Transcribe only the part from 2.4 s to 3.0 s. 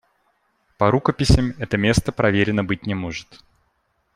быть не